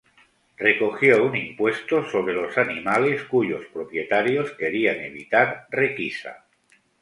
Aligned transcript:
Recogió 0.57 1.23
un 1.23 1.35
impuesto 1.35 2.09
sobre 2.09 2.33
los 2.33 2.57
animales 2.57 3.21
cuyos 3.25 3.67
propietarios 3.67 4.49
querían 4.53 4.99
evitar 5.01 5.67
requisa. 5.69 6.45